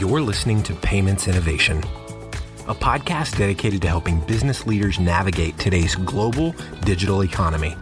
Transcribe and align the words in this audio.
You're 0.00 0.20
listening 0.20 0.60
to 0.64 0.74
Payments 0.74 1.28
Innovation, 1.28 1.78
a 2.66 2.74
podcast 2.74 3.38
dedicated 3.38 3.80
to 3.82 3.88
helping 3.88 4.18
business 4.20 4.66
leaders 4.66 4.98
navigate 4.98 5.56
today's 5.56 5.94
global 5.94 6.52
digital 6.80 7.22
economy. 7.22 7.76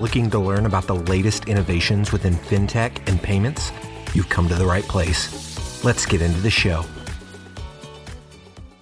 Looking 0.00 0.30
to 0.30 0.38
learn 0.38 0.64
about 0.64 0.86
the 0.86 0.94
latest 0.94 1.46
innovations 1.46 2.10
within 2.10 2.32
fintech 2.32 3.06
and 3.06 3.20
payments? 3.22 3.70
You've 4.14 4.30
come 4.30 4.48
to 4.48 4.54
the 4.54 4.64
right 4.64 4.82
place. 4.84 5.84
Let's 5.84 6.06
get 6.06 6.22
into 6.22 6.40
the 6.40 6.50
show. 6.50 6.86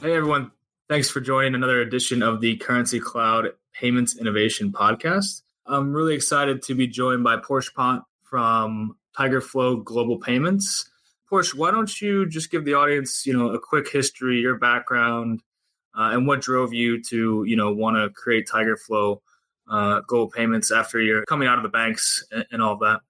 Hey, 0.00 0.14
everyone. 0.14 0.52
Thanks 0.88 1.10
for 1.10 1.20
joining 1.20 1.56
another 1.56 1.80
edition 1.80 2.22
of 2.22 2.40
the 2.40 2.56
Currency 2.56 3.00
Cloud 3.00 3.48
Payments 3.74 4.16
Innovation 4.16 4.70
Podcast. 4.70 5.42
I'm 5.66 5.92
really 5.92 6.14
excited 6.14 6.62
to 6.62 6.74
be 6.76 6.86
joined 6.86 7.24
by 7.24 7.38
Porsche 7.38 7.74
Pont 7.74 8.04
from 8.22 8.96
Tigerflo 9.18 9.82
Global 9.82 10.18
Payments. 10.18 10.88
Porsche, 11.30 11.54
why 11.54 11.70
don't 11.70 12.00
you 12.00 12.26
just 12.26 12.50
give 12.50 12.64
the 12.64 12.74
audience, 12.74 13.26
you 13.26 13.36
know, 13.36 13.50
a 13.50 13.58
quick 13.58 13.90
history, 13.90 14.38
your 14.38 14.58
background, 14.58 15.40
uh, 15.96 16.10
and 16.12 16.26
what 16.26 16.40
drove 16.40 16.72
you 16.72 17.02
to, 17.02 17.44
you 17.46 17.56
know, 17.56 17.72
want 17.72 17.96
to 17.96 18.10
create 18.10 18.46
Tigerflo 18.46 19.18
uh, 19.68 20.00
Global 20.06 20.30
Payments 20.30 20.70
after 20.70 21.00
you're 21.00 21.24
coming 21.24 21.48
out 21.48 21.58
of 21.58 21.62
the 21.62 21.68
banks 21.68 22.24
and, 22.30 22.46
and 22.52 22.62
all 22.62 22.78
that? 22.78 23.00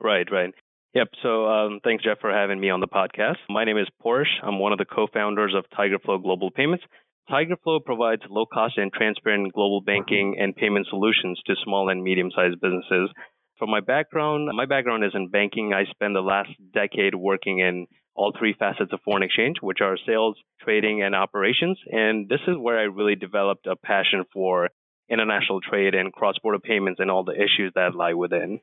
Right, 0.00 0.30
right. 0.30 0.54
Yep. 0.94 1.08
So 1.22 1.46
um, 1.46 1.80
thanks, 1.82 2.04
Jeff, 2.04 2.20
for 2.20 2.32
having 2.32 2.60
me 2.60 2.70
on 2.70 2.80
the 2.80 2.86
podcast. 2.86 3.36
My 3.50 3.64
name 3.64 3.78
is 3.78 3.88
Porsche. 4.02 4.42
I'm 4.42 4.58
one 4.58 4.72
of 4.72 4.78
the 4.78 4.84
co-founders 4.84 5.54
of 5.54 5.64
Tigerflo 5.76 6.22
Global 6.22 6.50
Payments. 6.50 6.84
Tigerflo 7.28 7.84
provides 7.84 8.22
low 8.30 8.46
cost 8.46 8.78
and 8.78 8.92
transparent 8.92 9.52
global 9.52 9.80
banking 9.80 10.36
and 10.38 10.54
payment 10.54 10.86
solutions 10.88 11.40
to 11.46 11.54
small 11.64 11.88
and 11.88 12.02
medium 12.02 12.30
sized 12.34 12.60
businesses. 12.60 13.10
For 13.58 13.66
my 13.66 13.80
background, 13.80 14.48
my 14.54 14.66
background 14.66 15.04
is 15.04 15.12
in 15.14 15.28
banking. 15.28 15.72
I 15.72 15.84
spent 15.90 16.14
the 16.14 16.20
last 16.20 16.50
decade 16.74 17.14
working 17.14 17.60
in 17.60 17.86
all 18.14 18.32
three 18.38 18.54
facets 18.58 18.92
of 18.92 19.00
foreign 19.04 19.22
exchange, 19.22 19.56
which 19.60 19.78
are 19.80 19.96
sales, 20.06 20.36
trading, 20.60 21.02
and 21.02 21.14
operations. 21.14 21.78
And 21.90 22.28
this 22.28 22.40
is 22.46 22.56
where 22.58 22.78
I 22.78 22.84
really 22.84 23.14
developed 23.14 23.66
a 23.66 23.76
passion 23.76 24.24
for 24.32 24.70
international 25.08 25.60
trade 25.60 25.94
and 25.94 26.12
cross 26.12 26.34
border 26.42 26.58
payments 26.58 27.00
and 27.00 27.10
all 27.10 27.24
the 27.24 27.34
issues 27.34 27.72
that 27.74 27.94
lie 27.94 28.14
within. 28.14 28.60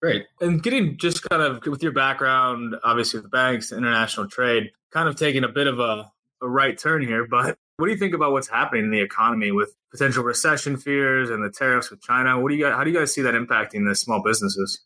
Great. 0.00 0.24
And 0.40 0.62
getting 0.62 0.96
just 0.96 1.28
kind 1.28 1.42
of 1.42 1.66
with 1.66 1.82
your 1.82 1.92
background, 1.92 2.76
obviously 2.82 3.20
with 3.20 3.30
banks, 3.30 3.72
international 3.72 4.28
trade, 4.28 4.70
kind 4.92 5.08
of 5.08 5.16
taking 5.16 5.44
a 5.44 5.48
bit 5.48 5.66
of 5.66 5.78
a, 5.78 6.10
a 6.42 6.48
right 6.48 6.78
turn 6.78 7.02
here, 7.02 7.26
but 7.26 7.58
what 7.80 7.86
do 7.86 7.92
you 7.92 7.98
think 7.98 8.14
about 8.14 8.32
what's 8.32 8.48
happening 8.48 8.84
in 8.84 8.90
the 8.90 9.00
economy 9.00 9.52
with 9.52 9.74
potential 9.90 10.22
recession 10.22 10.76
fears 10.76 11.30
and 11.30 11.42
the 11.42 11.50
tariffs 11.50 11.90
with 11.90 12.02
China? 12.02 12.38
What 12.38 12.50
do 12.50 12.56
you 12.56 12.66
how 12.66 12.84
do 12.84 12.90
you 12.90 12.98
guys 12.98 13.14
see 13.14 13.22
that 13.22 13.34
impacting 13.34 13.88
the 13.88 13.94
small 13.94 14.22
businesses? 14.22 14.82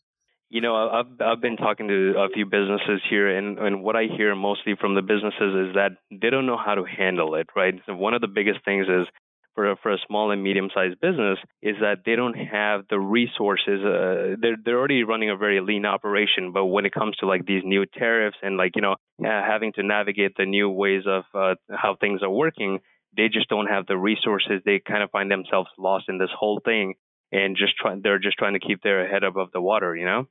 You 0.49 0.61
know, 0.61 0.75
I've 0.75 1.21
I've 1.21 1.41
been 1.41 1.57
talking 1.57 1.89
to 1.89 2.13
a 2.17 2.29
few 2.29 2.45
businesses 2.45 3.01
here, 3.09 3.37
and 3.37 3.59
and 3.59 3.83
what 3.83 3.97
I 3.97 4.03
hear 4.15 4.33
mostly 4.33 4.75
from 4.79 4.95
the 4.95 5.01
businesses 5.01 5.67
is 5.69 5.75
that 5.75 5.97
they 6.09 6.29
don't 6.29 6.45
know 6.45 6.57
how 6.57 6.75
to 6.75 6.85
handle 6.85 7.35
it. 7.35 7.47
Right. 7.55 7.73
So 7.85 7.95
one 7.95 8.13
of 8.13 8.21
the 8.21 8.27
biggest 8.27 8.63
things 8.63 8.87
is 8.87 9.07
for 9.55 9.71
a, 9.71 9.75
for 9.81 9.91
a 9.91 9.97
small 10.05 10.31
and 10.31 10.43
medium 10.43 10.69
sized 10.73 10.99
business 10.99 11.39
is 11.61 11.75
that 11.79 11.99
they 12.05 12.15
don't 12.15 12.35
have 12.35 12.81
the 12.89 12.99
resources. 12.99 13.81
Uh, 13.83 14.35
they're 14.39 14.57
they're 14.63 14.77
already 14.77 15.03
running 15.03 15.29
a 15.29 15.37
very 15.37 15.61
lean 15.61 15.85
operation, 15.85 16.51
but 16.53 16.65
when 16.65 16.85
it 16.85 16.93
comes 16.93 17.15
to 17.17 17.25
like 17.25 17.45
these 17.45 17.63
new 17.65 17.85
tariffs 17.85 18.37
and 18.43 18.57
like 18.57 18.73
you 18.75 18.81
know 18.81 18.95
having 19.23 19.71
to 19.73 19.83
navigate 19.83 20.33
the 20.37 20.45
new 20.45 20.69
ways 20.69 21.03
of 21.07 21.23
uh, 21.33 21.55
how 21.71 21.95
things 21.99 22.21
are 22.21 22.29
working, 22.29 22.79
they 23.15 23.29
just 23.29 23.49
don't 23.49 23.67
have 23.67 23.87
the 23.87 23.97
resources. 23.97 24.61
They 24.65 24.79
kind 24.85 25.01
of 25.01 25.09
find 25.11 25.31
themselves 25.31 25.69
lost 25.77 26.05
in 26.09 26.17
this 26.17 26.29
whole 26.37 26.59
thing, 26.63 26.95
and 27.31 27.55
just 27.55 27.77
try, 27.77 27.95
they're 28.01 28.19
just 28.19 28.37
trying 28.37 28.53
to 28.53 28.59
keep 28.59 28.83
their 28.83 29.07
head 29.07 29.23
above 29.23 29.49
the 29.53 29.61
water. 29.61 29.95
You 29.95 30.05
know. 30.05 30.27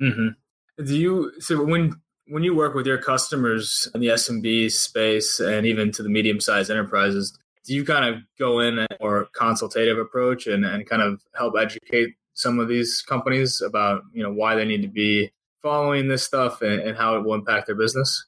Mm-hmm. 0.00 0.84
Do 0.84 0.96
you 0.96 1.32
so 1.40 1.64
when 1.64 1.94
when 2.26 2.44
you 2.44 2.54
work 2.54 2.74
with 2.74 2.86
your 2.86 2.98
customers 2.98 3.90
in 3.94 4.00
the 4.00 4.08
SMB 4.08 4.70
space 4.70 5.40
and 5.40 5.66
even 5.66 5.90
to 5.92 6.02
the 6.02 6.08
medium 6.08 6.40
sized 6.40 6.70
enterprises? 6.70 7.36
Do 7.68 7.74
you 7.74 7.84
kind 7.84 8.04
of 8.06 8.22
go 8.38 8.60
in 8.60 8.86
or 8.98 9.28
consultative 9.36 9.98
approach 9.98 10.46
and, 10.46 10.64
and 10.64 10.88
kind 10.88 11.02
of 11.02 11.20
help 11.36 11.54
educate 11.60 12.14
some 12.32 12.58
of 12.58 12.66
these 12.66 13.02
companies 13.06 13.60
about 13.60 14.02
you 14.12 14.22
know 14.22 14.32
why 14.32 14.54
they 14.54 14.64
need 14.64 14.82
to 14.82 14.88
be 14.88 15.30
following 15.62 16.08
this 16.08 16.24
stuff 16.24 16.62
and, 16.62 16.80
and 16.80 16.96
how 16.96 17.16
it 17.16 17.24
will 17.24 17.34
impact 17.34 17.66
their 17.66 17.76
business 17.76 18.24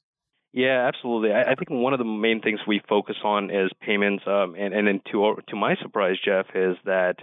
yeah, 0.53 0.85
absolutely. 0.85 1.31
I, 1.31 1.53
I, 1.53 1.55
think 1.55 1.69
one 1.69 1.93
of 1.93 1.99
the 1.99 2.03
main 2.03 2.41
things 2.41 2.59
we 2.67 2.81
focus 2.89 3.15
on 3.23 3.49
is 3.49 3.71
payments, 3.79 4.25
um, 4.27 4.53
and 4.59 4.73
and 4.73 4.85
then 4.85 4.99
to 5.09 5.37
to 5.47 5.55
my 5.55 5.75
surprise, 5.81 6.17
Jeff, 6.25 6.45
is 6.53 6.75
that 6.83 7.15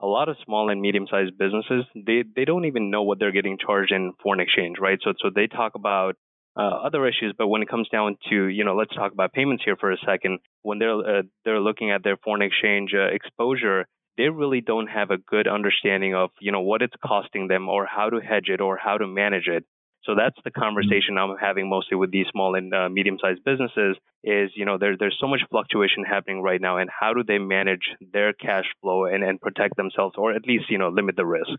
a 0.00 0.06
lot 0.06 0.28
of 0.28 0.36
small 0.44 0.70
and 0.70 0.80
medium 0.80 1.08
sized 1.10 1.36
businesses 1.36 1.84
they 1.96 2.22
they 2.36 2.44
don't 2.44 2.66
even 2.66 2.88
know 2.88 3.02
what 3.02 3.18
they're 3.18 3.32
getting 3.32 3.58
charged 3.58 3.90
in 3.90 4.12
foreign 4.22 4.38
exchange, 4.38 4.76
right? 4.80 5.00
So 5.02 5.12
so 5.20 5.28
they 5.34 5.48
talk 5.48 5.74
about 5.74 6.14
uh, 6.58 6.62
other 6.84 7.06
issues. 7.06 7.34
But 7.38 7.46
when 7.46 7.62
it 7.62 7.68
comes 7.68 7.88
down 7.88 8.16
to, 8.30 8.46
you 8.46 8.64
know, 8.64 8.74
let's 8.74 8.94
talk 8.94 9.12
about 9.12 9.32
payments 9.32 9.62
here 9.64 9.76
for 9.76 9.92
a 9.92 9.96
second. 10.04 10.40
When 10.62 10.78
they're 10.78 11.18
uh, 11.18 11.22
they're 11.44 11.60
looking 11.60 11.92
at 11.92 12.02
their 12.02 12.16
foreign 12.16 12.42
exchange 12.42 12.90
uh, 12.94 13.14
exposure, 13.14 13.86
they 14.16 14.28
really 14.28 14.60
don't 14.60 14.88
have 14.88 15.10
a 15.10 15.18
good 15.18 15.46
understanding 15.46 16.14
of, 16.14 16.30
you 16.40 16.50
know, 16.50 16.60
what 16.60 16.82
it's 16.82 16.94
costing 17.04 17.46
them 17.46 17.68
or 17.68 17.86
how 17.86 18.10
to 18.10 18.18
hedge 18.18 18.48
it 18.48 18.60
or 18.60 18.76
how 18.76 18.98
to 18.98 19.06
manage 19.06 19.46
it. 19.46 19.64
So 20.04 20.14
that's 20.16 20.36
the 20.44 20.50
conversation 20.50 21.18
I'm 21.18 21.36
having 21.38 21.68
mostly 21.68 21.96
with 21.96 22.10
these 22.10 22.26
small 22.32 22.54
and 22.54 22.72
uh, 22.72 22.88
medium-sized 22.88 23.44
businesses. 23.44 23.96
Is 24.24 24.50
you 24.54 24.64
know 24.64 24.78
there, 24.78 24.96
there's 24.98 25.16
so 25.20 25.28
much 25.28 25.40
fluctuation 25.50 26.04
happening 26.04 26.42
right 26.42 26.60
now, 26.60 26.78
and 26.78 26.90
how 26.90 27.14
do 27.14 27.22
they 27.22 27.38
manage 27.38 27.82
their 28.12 28.32
cash 28.32 28.64
flow 28.80 29.04
and, 29.04 29.22
and 29.22 29.40
protect 29.40 29.76
themselves, 29.76 30.14
or 30.18 30.32
at 30.34 30.46
least 30.46 30.64
you 30.70 30.78
know 30.78 30.88
limit 30.88 31.16
the 31.16 31.26
risk. 31.26 31.50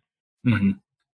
Mm-hmm. 0.46 0.72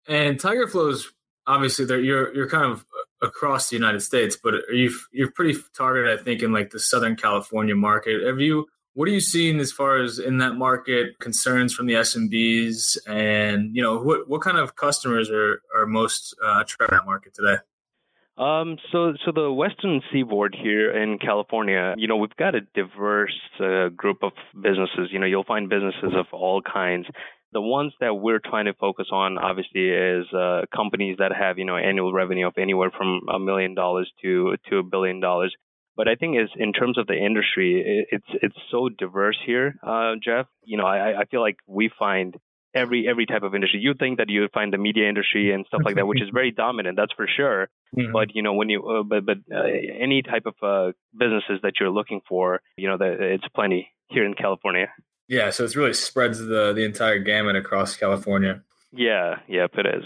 And 0.07 0.39
Tigerflo's 0.39 1.11
obviously 1.47 1.85
you're 2.03 2.33
you're 2.35 2.49
kind 2.49 2.71
of 2.71 2.85
across 3.21 3.69
the 3.69 3.75
United 3.75 4.01
States, 4.01 4.37
but 4.41 4.55
you 4.71 4.91
you're 5.11 5.31
pretty 5.31 5.59
targeted, 5.75 6.19
I 6.19 6.21
think, 6.21 6.41
in 6.41 6.51
like 6.51 6.71
the 6.71 6.79
Southern 6.79 7.15
California 7.15 7.75
market. 7.75 8.25
Have 8.25 8.39
you? 8.39 8.67
What 8.93 9.09
are 9.09 9.11
you 9.11 9.19
seeing 9.19 9.59
as 9.59 9.73
far 9.73 10.01
as 10.01 10.19
in 10.19 10.37
that 10.37 10.55
market 10.55 11.19
concerns 11.19 11.73
from 11.73 11.85
the 11.87 11.95
SMBs, 11.95 12.97
and 13.07 13.75
you 13.75 13.81
know 13.81 13.99
what 13.99 14.29
what 14.29 14.41
kind 14.41 14.57
of 14.57 14.75
customers 14.75 15.29
are 15.29 15.61
are 15.75 15.85
most 15.85 16.35
uh, 16.43 16.61
attracted 16.61 16.99
that 16.99 17.05
market 17.05 17.33
today? 17.33 17.57
Um, 18.37 18.77
so, 18.91 19.13
so 19.23 19.31
the 19.31 19.49
Western 19.49 20.01
Seaboard 20.11 20.57
here 20.61 20.91
in 20.91 21.19
California, 21.19 21.95
you 21.97 22.05
know, 22.05 22.17
we've 22.17 22.35
got 22.35 22.53
a 22.53 22.61
diverse 22.73 23.39
uh, 23.61 23.87
group 23.89 24.23
of 24.23 24.33
businesses. 24.61 25.07
You 25.11 25.19
know, 25.19 25.25
you'll 25.25 25.45
find 25.45 25.69
businesses 25.69 26.11
of 26.13 26.25
all 26.33 26.61
kinds. 26.61 27.05
The 27.55 27.61
ones 27.61 27.93
that 28.01 28.13
we're 28.13 28.43
trying 28.43 28.65
to 28.65 28.73
focus 28.73 29.07
on, 29.11 29.37
obviously, 29.37 29.87
is 29.89 30.25
uh, 30.33 30.63
companies 30.75 31.15
that 31.19 31.31
have 31.31 31.57
you 31.57 31.63
know 31.63 31.77
annual 31.77 32.11
revenue 32.11 32.47
of 32.47 32.53
anywhere 32.57 32.91
from 32.95 33.21
a 33.33 33.39
million 33.39 33.75
dollars 33.75 34.11
to 34.23 34.57
to 34.69 34.79
a 34.79 34.83
billion 34.83 35.21
dollars. 35.21 35.55
But 35.95 36.09
I 36.09 36.15
think 36.15 36.35
is 36.35 36.49
in 36.57 36.73
terms 36.73 36.97
of 36.97 37.07
the 37.07 37.15
industry, 37.15 38.05
it's 38.11 38.31
it's 38.43 38.57
so 38.69 38.89
diverse 38.89 39.39
here, 39.45 39.75
uh, 39.81 40.15
Jeff. 40.21 40.47
You 40.65 40.77
know, 40.77 40.85
I, 40.85 41.21
I 41.21 41.25
feel 41.31 41.39
like 41.39 41.55
we 41.65 41.89
find 41.97 42.35
every 42.75 43.07
every 43.07 43.25
type 43.25 43.43
of 43.43 43.55
industry. 43.55 43.79
You 43.79 43.93
think 43.97 44.17
that 44.17 44.29
you 44.29 44.47
find 44.53 44.73
the 44.73 44.77
media 44.77 45.07
industry 45.07 45.53
and 45.53 45.65
stuff 45.65 45.81
like 45.85 45.95
that, 45.95 46.05
which 46.05 46.21
is 46.21 46.29
very 46.33 46.51
dominant, 46.51 46.97
that's 46.97 47.13
for 47.13 47.27
sure. 47.37 47.69
Mm-hmm. 47.97 48.11
But 48.11 48.35
you 48.35 48.43
know, 48.43 48.53
when 48.53 48.69
you 48.69 48.83
uh, 48.85 49.03
but 49.03 49.25
but 49.25 49.37
uh, 49.49 49.63
any 49.63 50.21
type 50.21 50.45
of 50.45 50.55
uh, 50.61 50.91
businesses 51.17 51.61
that 51.63 51.73
you're 51.79 51.89
looking 51.89 52.19
for, 52.27 52.59
you 52.75 52.89
know, 52.89 52.97
that 52.97 53.17
it's 53.21 53.47
plenty 53.55 53.93
here 54.09 54.25
in 54.25 54.33
California. 54.33 54.87
Yeah, 55.27 55.49
so 55.49 55.63
it 55.63 55.75
really 55.75 55.93
spreads 55.93 56.39
the 56.39 56.73
the 56.73 56.83
entire 56.83 57.19
gamut 57.19 57.55
across 57.55 57.95
California. 57.95 58.61
Yeah, 58.91 59.39
yep, 59.47 59.71
it 59.77 59.85
is. 59.85 60.03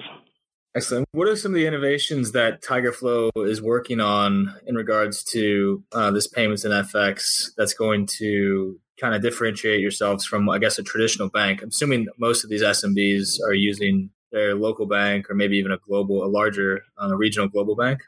Excellent. 0.75 1.07
What 1.11 1.27
are 1.27 1.35
some 1.35 1.51
of 1.51 1.55
the 1.55 1.65
innovations 1.65 2.31
that 2.33 2.61
Tigerflo 2.61 3.31
is 3.37 3.61
working 3.61 3.99
on 3.99 4.55
in 4.67 4.75
regards 4.75 5.23
to 5.25 5.83
uh, 5.91 6.11
this 6.11 6.27
payments 6.27 6.63
and 6.63 6.73
FX 6.73 7.49
that's 7.57 7.73
going 7.73 8.07
to 8.19 8.79
kind 9.01 9.15
of 9.15 9.21
differentiate 9.21 9.79
yourselves 9.79 10.25
from, 10.25 10.47
I 10.47 10.59
guess, 10.59 10.77
a 10.77 10.83
traditional 10.83 11.29
bank? 11.29 11.63
I'm 11.63 11.69
assuming 11.69 12.07
most 12.19 12.43
of 12.43 12.51
these 12.51 12.61
SMBs 12.61 13.39
are 13.43 13.53
using 13.53 14.11
their 14.31 14.53
local 14.53 14.85
bank 14.85 15.29
or 15.29 15.33
maybe 15.33 15.57
even 15.57 15.71
a 15.71 15.77
global, 15.79 16.23
a 16.23 16.29
larger 16.29 16.83
uh, 17.01 17.15
regional 17.15 17.47
global 17.47 17.75
bank. 17.75 18.01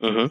Mm-hmm. 0.00 0.26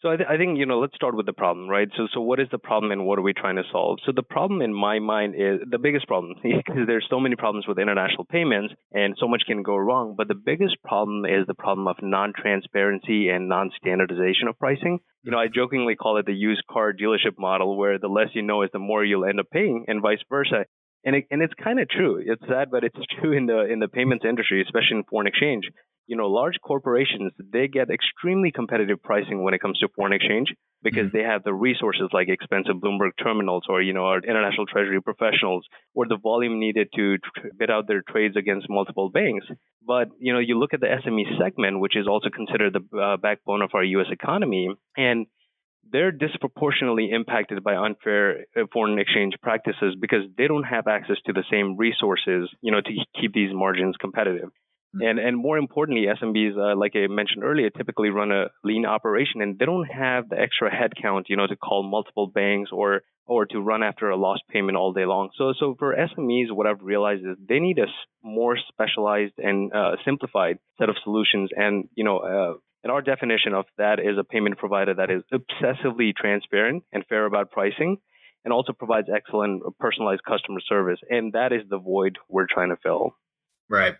So 0.00 0.10
I, 0.10 0.16
th- 0.16 0.28
I, 0.30 0.36
think 0.36 0.58
you 0.58 0.66
know 0.66 0.78
let's 0.78 0.94
start 0.94 1.16
with 1.16 1.26
the 1.26 1.32
problem, 1.32 1.68
right? 1.68 1.88
So 1.96 2.06
so 2.14 2.20
what 2.20 2.38
is 2.38 2.46
the 2.52 2.58
problem 2.58 2.92
and 2.92 3.04
what 3.04 3.18
are 3.18 3.22
we 3.22 3.32
trying 3.32 3.56
to 3.56 3.64
solve? 3.72 3.98
So 4.06 4.12
the 4.14 4.22
problem 4.22 4.62
in 4.62 4.72
my 4.72 5.00
mind 5.00 5.34
is 5.34 5.58
the 5.68 5.78
biggest 5.78 6.06
problem 6.06 6.34
because 6.42 6.86
there's 6.86 7.06
so 7.10 7.18
many 7.18 7.34
problems 7.34 7.66
with 7.66 7.80
international 7.80 8.24
payments 8.24 8.74
and 8.92 9.16
so 9.18 9.26
much 9.26 9.42
can 9.44 9.64
go 9.64 9.74
wrong. 9.74 10.14
But 10.16 10.28
the 10.28 10.36
biggest 10.36 10.76
problem 10.84 11.24
is 11.24 11.48
the 11.48 11.54
problem 11.54 11.88
of 11.88 11.96
non-transparency 12.00 13.28
and 13.28 13.48
non-standardization 13.48 14.46
of 14.48 14.56
pricing. 14.60 15.00
You 15.24 15.32
know, 15.32 15.38
I 15.38 15.48
jokingly 15.52 15.96
call 15.96 16.18
it 16.18 16.26
the 16.26 16.32
used 16.32 16.62
car 16.70 16.92
dealership 16.92 17.36
model, 17.36 17.76
where 17.76 17.98
the 17.98 18.06
less 18.06 18.28
you 18.34 18.42
know 18.42 18.62
is 18.62 18.70
the 18.72 18.78
more 18.78 19.04
you'll 19.04 19.24
end 19.24 19.40
up 19.40 19.50
paying, 19.50 19.86
and 19.88 20.00
vice 20.00 20.22
versa. 20.30 20.66
And 21.08 21.16
it, 21.16 21.24
and 21.30 21.40
it's 21.40 21.54
kind 21.54 21.80
of 21.80 21.88
true. 21.88 22.22
It's 22.24 22.42
sad, 22.46 22.70
but 22.70 22.84
it's 22.84 22.98
true 23.20 23.32
in 23.32 23.46
the 23.46 23.64
in 23.64 23.78
the 23.78 23.88
payments 23.88 24.26
industry, 24.28 24.60
especially 24.60 24.98
in 24.98 25.04
foreign 25.04 25.26
exchange 25.26 25.64
you 26.08 26.16
know, 26.16 26.26
large 26.26 26.54
corporations, 26.64 27.32
they 27.52 27.68
get 27.68 27.90
extremely 27.90 28.50
competitive 28.50 29.00
pricing 29.02 29.44
when 29.44 29.52
it 29.52 29.60
comes 29.60 29.78
to 29.78 29.88
foreign 29.94 30.14
exchange 30.14 30.54
because 30.82 31.08
mm-hmm. 31.08 31.18
they 31.18 31.22
have 31.22 31.44
the 31.44 31.52
resources 31.52 32.08
like 32.14 32.28
expensive 32.28 32.76
Bloomberg 32.76 33.10
terminals 33.22 33.64
or, 33.68 33.82
you 33.82 33.92
know, 33.92 34.06
our 34.06 34.18
international 34.20 34.64
treasury 34.64 35.02
professionals 35.02 35.66
or 35.94 36.08
the 36.08 36.16
volume 36.16 36.58
needed 36.58 36.88
to 36.96 37.18
bid 37.58 37.70
out 37.70 37.86
their 37.86 38.02
trades 38.08 38.36
against 38.36 38.70
multiple 38.70 39.10
banks. 39.10 39.46
But, 39.86 40.08
you 40.18 40.32
know, 40.32 40.38
you 40.38 40.58
look 40.58 40.72
at 40.72 40.80
the 40.80 40.86
SME 40.86 41.38
segment, 41.38 41.78
which 41.78 41.94
is 41.94 42.08
also 42.08 42.30
considered 42.34 42.72
the 42.72 42.98
uh, 42.98 43.18
backbone 43.18 43.60
of 43.60 43.70
our 43.74 43.84
U.S. 43.84 44.08
economy, 44.10 44.70
and 44.96 45.26
they're 45.92 46.12
disproportionately 46.12 47.10
impacted 47.10 47.62
by 47.62 47.76
unfair 47.76 48.44
uh, 48.56 48.62
foreign 48.72 48.98
exchange 48.98 49.34
practices 49.42 49.96
because 50.00 50.22
they 50.36 50.46
don't 50.46 50.64
have 50.64 50.86
access 50.86 51.16
to 51.26 51.32
the 51.32 51.44
same 51.50 51.76
resources, 51.76 52.48
you 52.60 52.72
know, 52.72 52.80
to 52.80 52.90
keep 53.20 53.32
these 53.32 53.50
margins 53.52 53.96
competitive. 54.00 54.50
Mm-hmm. 54.96 55.06
And 55.06 55.18
and 55.18 55.36
more 55.36 55.58
importantly, 55.58 56.06
SMBs, 56.06 56.56
uh, 56.56 56.76
like 56.76 56.92
I 56.94 57.06
mentioned 57.08 57.44
earlier, 57.44 57.68
typically 57.70 58.08
run 58.08 58.32
a 58.32 58.46
lean 58.64 58.86
operation, 58.86 59.42
and 59.42 59.58
they 59.58 59.66
don't 59.66 59.84
have 59.84 60.28
the 60.30 60.40
extra 60.40 60.70
headcount, 60.70 61.24
you 61.28 61.36
know, 61.36 61.46
to 61.46 61.56
call 61.56 61.82
multiple 61.82 62.26
banks 62.26 62.70
or 62.72 63.02
or 63.26 63.44
to 63.44 63.60
run 63.60 63.82
after 63.82 64.08
a 64.08 64.16
lost 64.16 64.42
payment 64.50 64.78
all 64.78 64.94
day 64.94 65.04
long. 65.04 65.28
So 65.36 65.52
so 65.58 65.76
for 65.78 65.94
SMEs, 65.94 66.50
what 66.50 66.66
I've 66.66 66.80
realized 66.82 67.22
is 67.22 67.36
they 67.46 67.58
need 67.58 67.78
a 67.78 67.86
more 68.22 68.56
specialized 68.68 69.34
and 69.36 69.70
uh, 69.74 69.96
simplified 70.06 70.58
set 70.78 70.88
of 70.88 70.96
solutions, 71.04 71.50
and 71.54 71.88
you 71.94 72.04
know. 72.04 72.18
Uh, 72.18 72.54
and 72.82 72.92
our 72.92 73.02
definition 73.02 73.54
of 73.54 73.64
that 73.76 73.98
is 73.98 74.16
a 74.18 74.24
payment 74.24 74.58
provider 74.58 74.94
that 74.94 75.10
is 75.10 75.22
obsessively 75.32 76.14
transparent 76.14 76.84
and 76.92 77.04
fair 77.08 77.26
about 77.26 77.50
pricing 77.50 77.98
and 78.44 78.52
also 78.52 78.72
provides 78.72 79.08
excellent 79.14 79.62
personalized 79.78 80.22
customer 80.24 80.60
service. 80.66 81.00
And 81.10 81.32
that 81.32 81.52
is 81.52 81.62
the 81.68 81.78
void 81.78 82.18
we're 82.28 82.46
trying 82.46 82.70
to 82.70 82.76
fill. 82.82 83.16
Right. 83.68 83.96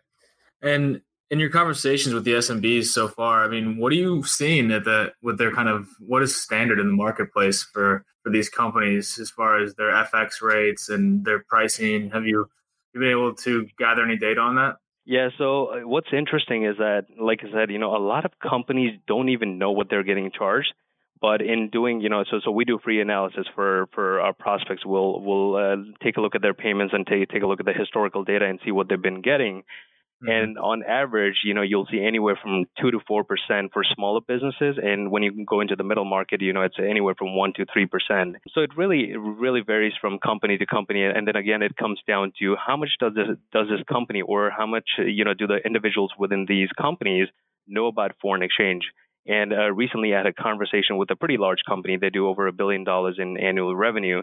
And 0.62 1.02
in 1.30 1.40
your 1.40 1.50
conversations 1.50 2.14
with 2.14 2.24
the 2.24 2.32
SMBs 2.32 2.86
so 2.86 3.08
far, 3.08 3.44
I 3.44 3.48
mean, 3.48 3.76
what 3.78 3.92
are 3.92 3.96
you 3.96 4.22
seeing 4.22 4.70
at 4.70 4.84
the 4.84 5.12
with 5.22 5.38
their 5.38 5.52
kind 5.52 5.68
of 5.68 5.88
what 5.98 6.22
is 6.22 6.40
standard 6.40 6.78
in 6.78 6.86
the 6.86 6.92
marketplace 6.92 7.62
for 7.62 8.04
for 8.22 8.30
these 8.30 8.48
companies 8.48 9.18
as 9.18 9.30
far 9.30 9.62
as 9.62 9.74
their 9.74 9.90
FX 9.90 10.40
rates 10.40 10.88
and 10.88 11.24
their 11.24 11.44
pricing? 11.48 12.10
Have 12.10 12.26
you, 12.26 12.46
you 12.94 13.00
been 13.00 13.10
able 13.10 13.34
to 13.34 13.66
gather 13.78 14.02
any 14.04 14.16
data 14.16 14.40
on 14.40 14.56
that? 14.56 14.76
Yeah, 15.08 15.30
so 15.38 15.68
uh, 15.68 15.88
what's 15.88 16.12
interesting 16.12 16.66
is 16.66 16.76
that, 16.76 17.06
like 17.18 17.40
I 17.42 17.50
said, 17.50 17.70
you 17.70 17.78
know, 17.78 17.96
a 17.96 17.98
lot 17.98 18.26
of 18.26 18.32
companies 18.46 18.92
don't 19.06 19.30
even 19.30 19.56
know 19.56 19.70
what 19.70 19.88
they're 19.88 20.02
getting 20.02 20.30
charged. 20.30 20.74
But 21.18 21.40
in 21.40 21.70
doing, 21.70 22.02
you 22.02 22.10
know, 22.10 22.24
so 22.30 22.40
so 22.44 22.50
we 22.50 22.66
do 22.66 22.78
free 22.84 23.00
analysis 23.00 23.46
for 23.54 23.88
for 23.94 24.20
our 24.20 24.34
prospects. 24.34 24.84
We'll 24.84 25.18
we'll 25.20 25.56
uh, 25.56 25.76
take 26.04 26.18
a 26.18 26.20
look 26.20 26.34
at 26.34 26.42
their 26.42 26.52
payments 26.52 26.92
and 26.94 27.06
take 27.06 27.30
take 27.30 27.42
a 27.42 27.46
look 27.46 27.58
at 27.58 27.66
the 27.66 27.72
historical 27.72 28.22
data 28.22 28.44
and 28.44 28.60
see 28.64 28.70
what 28.70 28.88
they've 28.90 29.00
been 29.00 29.22
getting. 29.22 29.64
Mm-hmm. 30.20 30.30
And 30.30 30.58
on 30.58 30.82
average, 30.82 31.36
you 31.44 31.54
know, 31.54 31.62
you'll 31.62 31.86
see 31.88 32.02
anywhere 32.04 32.36
from 32.42 32.64
two 32.80 32.90
to 32.90 32.98
four 33.06 33.22
percent 33.22 33.72
for 33.72 33.84
smaller 33.84 34.20
businesses, 34.26 34.76
and 34.82 35.12
when 35.12 35.22
you 35.22 35.44
go 35.44 35.60
into 35.60 35.76
the 35.76 35.84
middle 35.84 36.04
market, 36.04 36.42
you 36.42 36.52
know, 36.52 36.62
it's 36.62 36.74
anywhere 36.78 37.14
from 37.16 37.36
one 37.36 37.52
to 37.54 37.64
three 37.72 37.86
percent. 37.86 38.34
So 38.52 38.62
it 38.62 38.76
really, 38.76 39.12
it 39.12 39.18
really 39.18 39.60
varies 39.60 39.92
from 40.00 40.18
company 40.18 40.58
to 40.58 40.66
company, 40.66 41.04
and 41.04 41.28
then 41.28 41.36
again, 41.36 41.62
it 41.62 41.76
comes 41.76 42.00
down 42.08 42.32
to 42.40 42.56
how 42.56 42.76
much 42.76 42.90
does 42.98 43.14
this 43.14 43.28
does 43.52 43.68
this 43.68 43.84
company, 43.88 44.20
or 44.20 44.50
how 44.50 44.66
much, 44.66 44.88
you 44.98 45.24
know, 45.24 45.34
do 45.34 45.46
the 45.46 45.58
individuals 45.64 46.12
within 46.18 46.46
these 46.48 46.68
companies 46.80 47.28
know 47.68 47.86
about 47.86 48.16
foreign 48.20 48.42
exchange. 48.42 48.82
And 49.26 49.52
uh, 49.52 49.70
recently, 49.72 50.14
I 50.14 50.16
had 50.18 50.26
a 50.26 50.32
conversation 50.32 50.96
with 50.96 51.10
a 51.10 51.16
pretty 51.16 51.36
large 51.36 51.58
company. 51.68 51.96
They 51.96 52.10
do 52.10 52.26
over 52.26 52.46
a 52.46 52.52
billion 52.52 52.82
dollars 52.82 53.16
in 53.18 53.38
annual 53.38 53.76
revenue, 53.76 54.22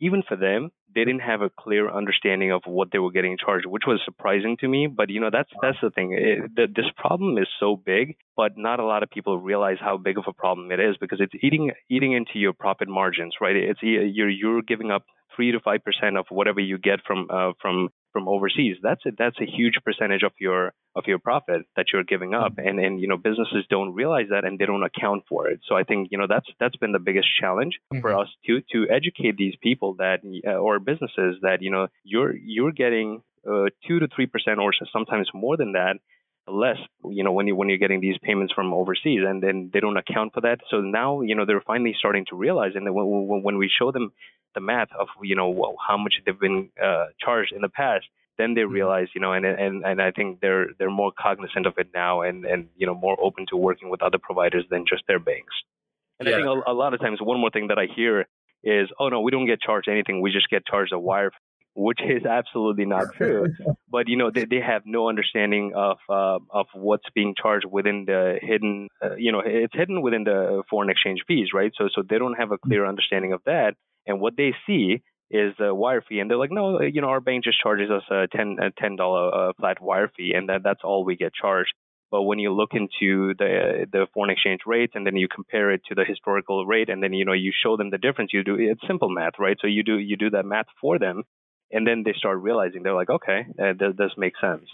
even 0.00 0.22
for 0.26 0.36
them, 0.36 0.70
they 0.94 1.04
didn't 1.04 1.20
have 1.20 1.42
a 1.42 1.50
clear 1.50 1.90
understanding 1.90 2.52
of 2.52 2.62
what 2.66 2.88
they 2.90 2.98
were 2.98 3.10
getting 3.10 3.36
charged, 3.36 3.66
which 3.66 3.84
was 3.86 4.00
surprising 4.04 4.56
to 4.60 4.68
me. 4.68 4.86
But 4.86 5.10
you 5.10 5.20
know, 5.20 5.30
that's 5.32 5.50
that's 5.60 5.78
the 5.82 5.90
thing. 5.90 6.12
It, 6.12 6.54
the, 6.54 6.66
this 6.74 6.90
problem 6.96 7.38
is 7.38 7.48
so 7.60 7.76
big, 7.76 8.16
but 8.36 8.52
not 8.56 8.80
a 8.80 8.84
lot 8.84 9.02
of 9.02 9.10
people 9.10 9.38
realize 9.38 9.76
how 9.80 9.96
big 9.98 10.18
of 10.18 10.24
a 10.26 10.32
problem 10.32 10.70
it 10.72 10.80
is 10.80 10.96
because 10.98 11.20
it's 11.20 11.34
eating 11.42 11.70
eating 11.90 12.12
into 12.12 12.38
your 12.38 12.52
profit 12.52 12.88
margins, 12.88 13.34
right? 13.40 13.56
It's 13.56 13.80
you're 13.82 14.30
you're 14.30 14.62
giving 14.62 14.90
up 14.90 15.04
three 15.36 15.52
to 15.52 15.60
five 15.60 15.84
percent 15.84 16.16
of 16.16 16.26
whatever 16.30 16.60
you 16.60 16.78
get 16.78 17.00
from 17.06 17.28
uh, 17.30 17.52
from 17.60 17.90
from 18.12 18.28
overseas. 18.28 18.76
That's 18.82 19.04
a, 19.04 19.10
that's 19.16 19.36
a 19.40 19.44
huge 19.44 19.74
percentage 19.84 20.22
of 20.22 20.32
your 20.40 20.72
of 20.94 21.04
your 21.06 21.18
profit 21.18 21.62
that 21.76 21.86
you're 21.92 22.02
giving 22.02 22.32
up, 22.34 22.56
mm-hmm. 22.56 22.66
and 22.66 22.80
and 22.80 23.00
you 23.00 23.08
know 23.08 23.18
businesses 23.18 23.64
don't 23.68 23.92
realize 23.94 24.28
that 24.30 24.44
and 24.44 24.58
they 24.58 24.66
don't 24.66 24.82
account 24.82 25.24
for 25.28 25.48
it. 25.48 25.60
So 25.68 25.76
I 25.76 25.84
think 25.84 26.08
you 26.10 26.18
know 26.18 26.26
that's 26.28 26.46
that's 26.58 26.76
been 26.76 26.92
the 26.92 26.98
biggest 26.98 27.28
challenge 27.38 27.74
mm-hmm. 27.92 28.00
for 28.00 28.18
us 28.18 28.28
to 28.46 28.62
to 28.72 28.86
educate 28.90 29.36
these 29.36 29.54
people 29.62 29.94
that 29.98 30.20
uh, 30.46 30.52
or 30.52 30.78
businesses 30.80 31.36
that 31.42 31.58
you 31.60 31.70
know 31.70 31.88
you're 32.04 32.34
you're 32.34 32.72
getting 32.72 33.22
uh, 33.46 33.66
two 33.86 33.98
to 34.00 34.08
three 34.14 34.26
percent 34.26 34.58
or 34.58 34.72
sometimes 34.92 35.28
more 35.34 35.56
than 35.56 35.72
that 35.72 35.96
less 36.48 36.78
you 37.04 37.24
know 37.24 37.32
when 37.32 37.46
you 37.48 37.56
when 37.56 37.68
you're 37.68 37.78
getting 37.78 38.00
these 38.00 38.16
payments 38.22 38.52
from 38.52 38.72
overseas 38.72 39.20
and 39.26 39.42
then 39.42 39.68
they 39.72 39.80
don't 39.80 39.96
account 39.96 40.32
for 40.32 40.40
that 40.42 40.58
so 40.70 40.80
now 40.80 41.20
you 41.22 41.34
know 41.34 41.44
they're 41.44 41.62
finally 41.66 41.94
starting 41.98 42.24
to 42.28 42.36
realize 42.36 42.72
and 42.76 42.86
when, 42.94 43.42
when 43.42 43.58
we 43.58 43.68
show 43.68 43.90
them 43.90 44.12
the 44.56 44.60
math 44.60 44.88
of 44.98 45.06
you 45.22 45.36
know 45.36 45.76
how 45.86 45.96
much 45.96 46.14
they've 46.24 46.40
been 46.40 46.70
uh, 46.82 47.06
charged 47.24 47.52
in 47.52 47.62
the 47.62 47.68
past 47.68 48.06
then 48.38 48.54
they 48.54 48.62
mm-hmm. 48.62 48.72
realize 48.72 49.08
you 49.14 49.20
know 49.20 49.32
and 49.32 49.46
and 49.46 49.84
and 49.84 50.02
I 50.02 50.10
think 50.10 50.40
they're 50.40 50.68
they're 50.78 50.90
more 50.90 51.12
cognizant 51.16 51.66
of 51.66 51.74
it 51.78 51.88
now 51.94 52.22
and 52.22 52.44
and 52.44 52.68
you 52.76 52.86
know 52.86 52.94
more 52.94 53.16
open 53.22 53.46
to 53.50 53.56
working 53.56 53.90
with 53.90 54.02
other 54.02 54.18
providers 54.18 54.64
than 54.70 54.84
just 54.88 55.04
their 55.06 55.20
banks 55.20 55.54
and 56.18 56.28
yeah. 56.28 56.34
I 56.34 56.38
think 56.38 56.48
a, 56.48 56.72
a 56.72 56.74
lot 56.74 56.94
of 56.94 57.00
times 57.00 57.18
one 57.20 57.40
more 57.40 57.50
thing 57.50 57.68
that 57.68 57.78
I 57.78 57.86
hear 57.94 58.26
is 58.64 58.88
oh 58.98 59.08
no 59.08 59.20
we 59.20 59.30
don't 59.30 59.46
get 59.46 59.60
charged 59.60 59.88
anything 59.88 60.20
we 60.20 60.32
just 60.32 60.50
get 60.50 60.66
charged 60.66 60.92
a 60.92 60.98
wire 60.98 61.30
which 61.76 62.00
is 62.02 62.24
absolutely 62.24 62.86
not 62.86 63.12
true. 63.14 63.48
but 63.90 64.08
you 64.08 64.16
know, 64.16 64.30
they, 64.30 64.46
they 64.46 64.60
have 64.60 64.82
no 64.86 65.08
understanding 65.08 65.72
of 65.76 65.98
uh, 66.08 66.38
of 66.50 66.66
what's 66.74 67.04
being 67.14 67.34
charged 67.40 67.66
within 67.70 68.06
the 68.06 68.38
hidden. 68.40 68.88
Uh, 69.02 69.14
you 69.16 69.30
know, 69.30 69.42
it's 69.44 69.74
hidden 69.74 70.00
within 70.00 70.24
the 70.24 70.62
foreign 70.70 70.90
exchange 70.90 71.20
fees, 71.28 71.48
right? 71.52 71.72
So 71.76 71.88
so 71.94 72.02
they 72.02 72.18
don't 72.18 72.34
have 72.34 72.50
a 72.50 72.58
clear 72.58 72.86
understanding 72.86 73.34
of 73.34 73.42
that, 73.44 73.74
and 74.06 74.20
what 74.20 74.36
they 74.36 74.54
see 74.66 75.02
is 75.30 75.54
a 75.58 75.74
wire 75.74 76.02
fee, 76.08 76.20
and 76.20 76.30
they're 76.30 76.38
like, 76.38 76.52
no, 76.52 76.80
you 76.80 77.00
know, 77.00 77.08
our 77.08 77.20
bank 77.20 77.44
just 77.44 77.60
charges 77.60 77.90
us 77.90 78.02
a 78.10 78.28
ten 78.28 78.56
a 78.60 78.70
ten 78.80 78.96
dollar 78.96 79.48
uh, 79.48 79.52
flat 79.58 79.80
wire 79.80 80.10
fee, 80.16 80.32
and 80.34 80.48
that 80.48 80.62
that's 80.62 80.82
all 80.84 81.04
we 81.04 81.16
get 81.16 81.32
charged. 81.34 81.72
But 82.10 82.22
when 82.22 82.38
you 82.38 82.52
look 82.52 82.70
into 82.72 83.34
the 83.36 83.86
the 83.90 84.06
foreign 84.14 84.30
exchange 84.30 84.60
rates 84.64 84.92
and 84.94 85.04
then 85.04 85.16
you 85.16 85.26
compare 85.28 85.72
it 85.72 85.82
to 85.88 85.94
the 85.94 86.04
historical 86.04 86.64
rate, 86.64 86.88
and 86.88 87.02
then 87.02 87.12
you 87.12 87.24
know 87.24 87.32
you 87.32 87.52
show 87.52 87.76
them 87.76 87.90
the 87.90 87.98
difference, 87.98 88.32
you 88.32 88.44
do 88.44 88.56
it's 88.58 88.80
simple 88.86 89.08
math, 89.08 89.34
right? 89.38 89.56
So 89.60 89.66
you 89.66 89.82
do 89.82 89.98
you 89.98 90.16
do 90.16 90.30
that 90.30 90.44
math 90.44 90.66
for 90.80 90.98
them, 90.98 91.24
and 91.72 91.86
then 91.86 92.04
they 92.04 92.12
start 92.16 92.40
realizing 92.40 92.82
they're 92.82 92.94
like, 92.94 93.10
okay, 93.10 93.46
uh, 93.60 93.72
does 93.72 93.96
this 93.96 94.12
make 94.16 94.34
sense? 94.40 94.68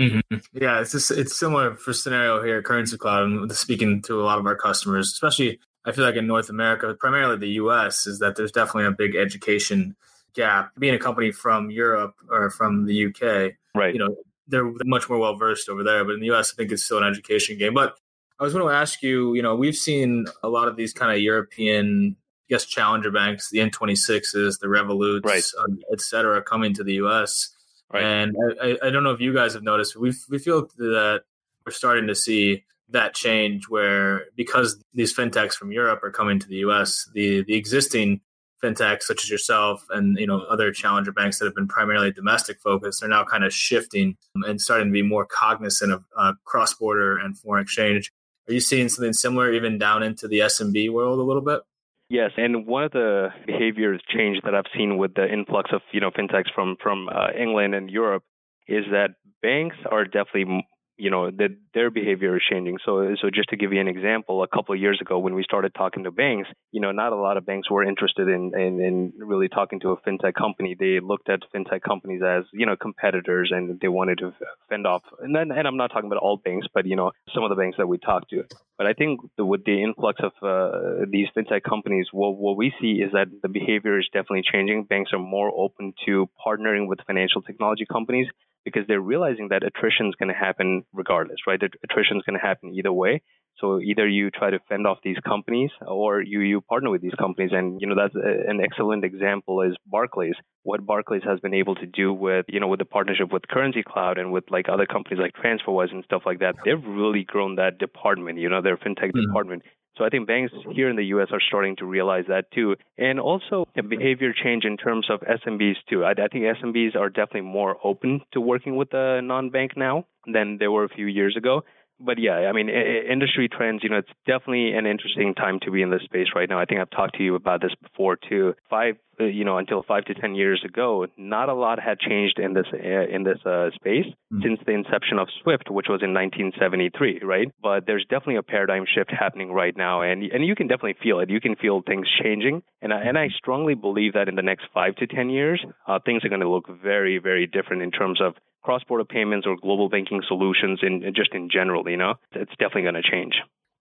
Mm-hmm. 0.00 0.36
Yeah, 0.52 0.80
it's 0.80 0.92
just 0.92 1.10
it's 1.10 1.36
similar 1.36 1.74
for 1.74 1.92
scenario 1.92 2.40
here, 2.44 2.62
Currency 2.62 2.96
Cloud, 2.96 3.24
and 3.24 3.52
speaking 3.52 4.00
to 4.02 4.20
a 4.20 4.22
lot 4.22 4.38
of 4.38 4.46
our 4.46 4.54
customers, 4.54 5.10
especially 5.12 5.58
I 5.84 5.92
feel 5.92 6.04
like 6.04 6.16
in 6.16 6.26
North 6.26 6.50
America, 6.50 6.94
primarily 6.98 7.36
the 7.36 7.48
U.S., 7.50 8.06
is 8.06 8.18
that 8.18 8.36
there's 8.36 8.52
definitely 8.52 8.86
a 8.86 8.90
big 8.90 9.14
education 9.14 9.96
gap. 10.34 10.72
Being 10.78 10.94
a 10.94 10.98
company 10.98 11.32
from 11.32 11.70
Europe 11.70 12.14
or 12.28 12.50
from 12.50 12.86
the 12.86 12.94
U.K., 12.94 13.56
right? 13.74 13.92
You 13.92 14.00
know, 14.00 14.16
they're 14.48 14.70
much 14.84 15.08
more 15.08 15.18
well 15.18 15.36
versed 15.36 15.68
over 15.68 15.82
there, 15.82 16.04
but 16.04 16.14
in 16.14 16.20
the 16.20 16.26
U.S., 16.26 16.52
I 16.52 16.56
think 16.56 16.72
it's 16.72 16.84
still 16.84 16.98
an 16.98 17.04
education 17.04 17.58
game. 17.58 17.74
But 17.74 17.94
I 18.38 18.44
was 18.44 18.52
going 18.52 18.66
to 18.66 18.74
ask 18.74 19.02
you, 19.02 19.34
you 19.34 19.42
know, 19.42 19.54
we've 19.56 19.76
seen 19.76 20.26
a 20.42 20.48
lot 20.48 20.68
of 20.68 20.76
these 20.76 20.92
kind 20.92 21.12
of 21.12 21.20
European 21.20 22.16
I 22.48 22.54
guess 22.54 22.64
challenger 22.64 23.10
banks, 23.10 23.50
the 23.50 23.58
N26s, 23.58 24.58
the 24.58 24.68
Revoluts, 24.68 25.26
right. 25.26 25.44
um, 25.58 25.80
et 25.92 26.00
cetera, 26.00 26.42
coming 26.42 26.72
to 26.74 26.84
the 26.84 26.94
U.S. 26.94 27.50
Right. 27.92 28.02
And 28.02 28.34
I, 28.62 28.78
I, 28.82 28.90
don't 28.90 29.04
know 29.04 29.10
if 29.10 29.20
you 29.20 29.34
guys 29.34 29.52
have 29.52 29.62
noticed, 29.62 29.96
we 29.96 30.14
we 30.30 30.38
feel 30.38 30.68
that 30.78 31.24
we're 31.64 31.72
starting 31.72 32.06
to 32.06 32.14
see 32.14 32.64
that 32.90 33.14
change 33.14 33.68
where 33.68 34.26
because 34.36 34.82
these 34.94 35.14
fintechs 35.14 35.54
from 35.54 35.72
Europe 35.72 36.02
are 36.02 36.10
coming 36.10 36.38
to 36.38 36.48
the 36.48 36.56
U.S., 36.56 37.08
the 37.14 37.44
the 37.44 37.54
existing 37.54 38.20
fintechs 38.62 39.02
such 39.02 39.22
as 39.22 39.30
yourself 39.30 39.84
and 39.90 40.18
you 40.18 40.26
know 40.26 40.40
other 40.50 40.72
challenger 40.72 41.12
banks 41.12 41.38
that 41.38 41.44
have 41.44 41.54
been 41.54 41.68
primarily 41.68 42.10
domestic 42.10 42.60
focused 42.60 43.02
are 43.02 43.08
now 43.08 43.24
kind 43.24 43.44
of 43.44 43.52
shifting 43.52 44.16
and 44.34 44.60
starting 44.60 44.88
to 44.88 44.92
be 44.92 45.02
more 45.02 45.24
cognizant 45.24 45.92
of 45.92 46.04
uh, 46.16 46.32
cross 46.44 46.74
border 46.74 47.16
and 47.18 47.38
foreign 47.38 47.62
exchange. 47.62 48.10
Are 48.48 48.52
you 48.52 48.60
seeing 48.60 48.88
something 48.88 49.12
similar 49.12 49.52
even 49.52 49.78
down 49.78 50.02
into 50.02 50.26
the 50.26 50.40
SMB 50.40 50.90
world 50.90 51.18
a 51.18 51.22
little 51.22 51.42
bit? 51.42 51.60
Yes, 52.08 52.30
and 52.38 52.66
one 52.66 52.84
of 52.84 52.92
the 52.92 53.28
behaviors 53.46 54.00
change 54.08 54.38
that 54.44 54.54
I've 54.54 54.64
seen 54.74 54.96
with 54.96 55.12
the 55.14 55.30
influx 55.30 55.70
of 55.72 55.82
you 55.92 56.00
know 56.00 56.10
fintechs 56.10 56.52
from 56.54 56.76
from 56.82 57.08
uh, 57.08 57.28
England 57.38 57.74
and 57.74 57.90
Europe 57.90 58.22
is 58.66 58.84
that 58.90 59.10
banks 59.42 59.76
are 59.90 60.04
definitely 60.04 60.66
you 60.98 61.10
know 61.10 61.30
that 61.30 61.56
their 61.74 61.90
behavior 61.90 62.36
is 62.36 62.42
changing. 62.50 62.78
So 62.84 63.14
so 63.20 63.30
just 63.30 63.48
to 63.50 63.56
give 63.56 63.72
you 63.72 63.80
an 63.80 63.88
example, 63.88 64.42
a 64.42 64.48
couple 64.48 64.74
of 64.74 64.80
years 64.80 64.98
ago 65.00 65.18
when 65.18 65.34
we 65.34 65.42
started 65.44 65.72
talking 65.74 66.04
to 66.04 66.10
banks, 66.10 66.48
you 66.72 66.80
know, 66.80 66.90
not 66.90 67.12
a 67.12 67.16
lot 67.16 67.36
of 67.36 67.46
banks 67.46 67.70
were 67.70 67.84
interested 67.84 68.28
in, 68.28 68.52
in 68.54 68.80
in 68.80 69.12
really 69.16 69.48
talking 69.48 69.80
to 69.80 69.90
a 69.90 69.96
fintech 69.98 70.34
company. 70.34 70.76
They 70.78 70.98
looked 71.00 71.28
at 71.28 71.40
fintech 71.54 71.82
companies 71.82 72.22
as 72.22 72.44
you 72.52 72.66
know 72.66 72.76
competitors, 72.76 73.50
and 73.54 73.78
they 73.80 73.88
wanted 73.88 74.18
to 74.18 74.34
fend 74.68 74.86
off. 74.86 75.02
And 75.20 75.34
then 75.34 75.52
and 75.52 75.66
I'm 75.66 75.76
not 75.76 75.92
talking 75.92 76.10
about 76.10 76.20
all 76.20 76.36
banks, 76.36 76.66
but 76.74 76.84
you 76.84 76.96
know 76.96 77.12
some 77.32 77.44
of 77.44 77.50
the 77.50 77.56
banks 77.56 77.78
that 77.78 77.86
we 77.86 77.98
talked 77.98 78.30
to. 78.30 78.44
But 78.76 78.86
I 78.86 78.92
think 78.92 79.20
with 79.38 79.64
the 79.64 79.82
influx 79.82 80.20
of 80.22 80.32
uh, 80.42 81.06
these 81.10 81.28
fintech 81.36 81.62
companies, 81.62 82.08
what 82.12 82.36
what 82.36 82.56
we 82.56 82.72
see 82.80 83.02
is 83.04 83.12
that 83.12 83.28
the 83.42 83.48
behavior 83.48 83.98
is 83.98 84.08
definitely 84.12 84.42
changing. 84.42 84.84
Banks 84.84 85.12
are 85.12 85.18
more 85.18 85.52
open 85.54 85.94
to 86.06 86.28
partnering 86.44 86.88
with 86.88 86.98
financial 87.06 87.42
technology 87.42 87.86
companies 87.86 88.26
because 88.72 88.86
they're 88.86 89.00
realizing 89.00 89.48
that 89.50 89.62
attrition 89.62 90.06
is 90.08 90.14
going 90.18 90.28
to 90.28 90.38
happen 90.38 90.84
regardless, 90.92 91.38
right? 91.46 91.60
Attrition 91.84 92.18
is 92.18 92.22
going 92.26 92.38
to 92.38 92.46
happen 92.46 92.74
either 92.74 92.92
way. 92.92 93.22
So 93.60 93.80
either 93.80 94.06
you 94.06 94.30
try 94.30 94.50
to 94.50 94.60
fend 94.68 94.86
off 94.86 94.98
these 95.02 95.16
companies 95.26 95.70
or 95.84 96.22
you, 96.22 96.40
you 96.40 96.60
partner 96.60 96.90
with 96.90 97.02
these 97.02 97.14
companies. 97.18 97.50
And, 97.52 97.80
you 97.80 97.88
know, 97.88 97.96
that's 97.96 98.14
a, 98.14 98.50
an 98.50 98.60
excellent 98.62 99.04
example 99.04 99.62
is 99.62 99.76
Barclays. 99.84 100.36
What 100.62 100.86
Barclays 100.86 101.22
has 101.24 101.40
been 101.40 101.54
able 101.54 101.74
to 101.74 101.86
do 101.86 102.12
with, 102.12 102.46
you 102.48 102.60
know, 102.60 102.68
with 102.68 102.78
the 102.78 102.84
partnership 102.84 103.32
with 103.32 103.48
Currency 103.48 103.82
Cloud 103.82 104.18
and 104.18 104.32
with 104.32 104.44
like 104.50 104.68
other 104.68 104.86
companies 104.86 105.18
like 105.20 105.32
TransferWise 105.34 105.90
and 105.90 106.04
stuff 106.04 106.22
like 106.24 106.38
that, 106.38 106.54
they've 106.64 106.84
really 106.86 107.24
grown 107.24 107.56
that 107.56 107.78
department, 107.78 108.38
you 108.38 108.48
know, 108.48 108.62
their 108.62 108.76
fintech 108.76 109.10
mm-hmm. 109.10 109.26
department 109.26 109.62
So 109.98 110.04
I 110.04 110.10
think 110.10 110.28
banks 110.28 110.52
here 110.72 110.88
in 110.88 110.96
the 110.96 111.06
U.S. 111.06 111.28
are 111.32 111.40
starting 111.40 111.74
to 111.76 111.84
realize 111.84 112.24
that 112.28 112.50
too, 112.52 112.76
and 112.96 113.18
also 113.18 113.66
a 113.76 113.82
behavior 113.82 114.32
change 114.32 114.64
in 114.64 114.76
terms 114.76 115.08
of 115.10 115.20
SMBs 115.20 115.74
too. 115.90 116.04
I, 116.04 116.12
I 116.12 116.28
think 116.28 116.44
SMBs 116.44 116.94
are 116.94 117.08
definitely 117.08 117.40
more 117.42 117.76
open 117.82 118.20
to 118.32 118.40
working 118.40 118.76
with 118.76 118.94
a 118.94 119.20
non-bank 119.20 119.76
now 119.76 120.06
than 120.32 120.58
they 120.58 120.68
were 120.68 120.84
a 120.84 120.88
few 120.88 121.06
years 121.06 121.36
ago 121.36 121.62
but 122.00 122.18
yeah, 122.18 122.48
I 122.48 122.52
mean, 122.52 122.68
industry 122.68 123.48
trends, 123.48 123.82
you 123.82 123.90
know, 123.90 123.98
it's 123.98 124.08
definitely 124.26 124.72
an 124.72 124.86
interesting 124.86 125.34
time 125.34 125.58
to 125.62 125.70
be 125.70 125.82
in 125.82 125.90
this 125.90 126.02
space 126.04 126.28
right 126.34 126.48
now. 126.48 126.58
I 126.58 126.64
think 126.64 126.80
I've 126.80 126.90
talked 126.90 127.16
to 127.16 127.24
you 127.24 127.34
about 127.34 127.60
this 127.60 127.72
before 127.82 128.16
too. 128.16 128.54
Five, 128.70 128.96
uh, 129.20 129.24
you 129.24 129.44
know, 129.44 129.58
until 129.58 129.82
five 129.82 130.04
to 130.04 130.14
ten 130.14 130.36
years 130.36 130.62
ago, 130.64 131.06
not 131.16 131.48
a 131.48 131.54
lot 131.54 131.80
had 131.80 131.98
changed 131.98 132.38
in 132.38 132.54
this 132.54 132.66
uh, 132.72 132.78
in 132.78 133.24
this 133.24 133.38
uh, 133.44 133.70
space 133.74 134.06
mm-hmm. 134.06 134.42
since 134.42 134.60
the 134.64 134.72
inception 134.72 135.18
of 135.18 135.28
Swift, 135.42 135.70
which 135.70 135.86
was 135.88 136.00
in 136.02 136.14
1973, 136.14 137.22
right? 137.24 137.48
But 137.60 137.86
there's 137.86 138.06
definitely 138.08 138.36
a 138.36 138.42
paradigm 138.42 138.84
shift 138.86 139.10
happening 139.10 139.52
right 139.52 139.76
now, 139.76 140.02
and 140.02 140.22
and 140.22 140.46
you 140.46 140.54
can 140.54 140.68
definitely 140.68 140.96
feel 141.02 141.18
it. 141.18 141.30
You 141.30 141.40
can 141.40 141.56
feel 141.56 141.82
things 141.82 142.06
changing, 142.22 142.62
and 142.80 142.92
I, 142.92 143.00
and 143.02 143.18
I 143.18 143.28
strongly 143.36 143.74
believe 143.74 144.12
that 144.12 144.28
in 144.28 144.36
the 144.36 144.42
next 144.42 144.66
five 144.72 144.94
to 144.96 145.06
ten 145.06 145.30
years, 145.30 145.64
uh, 145.88 145.98
things 146.04 146.24
are 146.24 146.28
going 146.28 146.42
to 146.42 146.48
look 146.48 146.68
very, 146.68 147.18
very 147.18 147.46
different 147.46 147.82
in 147.82 147.90
terms 147.90 148.20
of 148.20 148.34
cross-border 148.68 149.06
payments 149.06 149.46
or 149.46 149.56
global 149.56 149.88
banking 149.88 150.20
solutions 150.28 150.80
in 150.82 151.10
just 151.16 151.32
in 151.32 151.48
general, 151.48 151.88
you 151.88 151.96
know, 151.96 152.16
it's 152.32 152.50
definitely 152.58 152.82
going 152.82 152.94
to 152.94 153.02
change. 153.02 153.36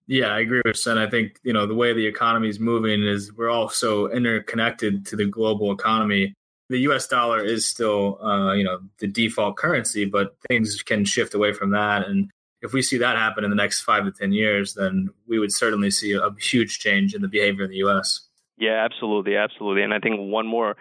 Yeah, 0.07 0.27
I 0.27 0.39
agree 0.39 0.61
with 0.63 0.77
Sen. 0.77 0.97
I 0.97 1.09
think, 1.09 1.41
you 1.43 1.51
know, 1.51 1.65
the 1.67 1.75
way 1.75 1.91
the 1.91 2.07
economy 2.07 2.47
is 2.47 2.57
moving 2.57 3.03
is 3.03 3.33
we're 3.33 3.49
all 3.49 3.67
so 3.67 4.09
interconnected 4.09 5.05
to 5.07 5.17
the 5.17 5.25
global 5.25 5.73
economy. 5.73 6.33
The 6.69 6.79
US 6.89 7.05
dollar 7.05 7.43
is 7.43 7.67
still, 7.67 8.17
uh, 8.23 8.53
you 8.53 8.63
know, 8.63 8.79
the 8.99 9.07
default 9.07 9.57
currency, 9.57 10.05
but 10.05 10.37
things 10.47 10.81
can 10.83 11.03
shift 11.03 11.33
away 11.33 11.51
from 11.51 11.71
that. 11.71 12.07
And 12.07 12.31
if 12.61 12.71
we 12.71 12.81
see 12.81 12.97
that 12.97 13.17
happen 13.17 13.43
in 13.43 13.49
the 13.49 13.57
next 13.57 13.81
five 13.81 14.05
to 14.05 14.11
10 14.13 14.31
years, 14.31 14.73
then 14.73 15.09
we 15.27 15.37
would 15.37 15.51
certainly 15.51 15.91
see 15.91 16.13
a 16.13 16.29
huge 16.39 16.79
change 16.79 17.13
in 17.13 17.21
the 17.21 17.27
behavior 17.27 17.65
in 17.65 17.71
the 17.71 17.83
US. 17.87 18.26
Yeah, 18.57 18.83
absolutely, 18.83 19.35
absolutely. 19.35 19.83
And 19.83 19.93
I 19.93 19.99
think 19.99 20.15
one 20.17 20.47
more 20.47 20.75